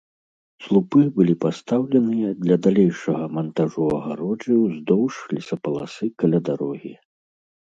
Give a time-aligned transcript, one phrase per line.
[0.67, 6.93] Слупы былі пастаўленыя для далейшага мантажу агароджы ўздоўж лесапаласы каля дарогі.